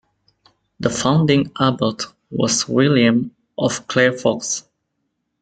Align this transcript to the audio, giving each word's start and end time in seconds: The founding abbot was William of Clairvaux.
The 0.79 0.89
founding 0.89 1.51
abbot 1.59 2.05
was 2.31 2.67
William 2.67 3.35
of 3.55 3.85
Clairvaux. 3.85 4.41